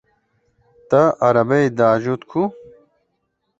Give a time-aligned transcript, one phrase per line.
[0.89, 2.41] Te erebeyê diajot ku?